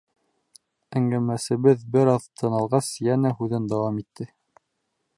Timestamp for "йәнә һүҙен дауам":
3.09-4.05